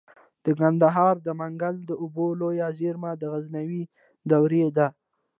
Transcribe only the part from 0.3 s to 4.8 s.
د کندهار د منگل د اوبو لوی زیرمه د غزنوي دورې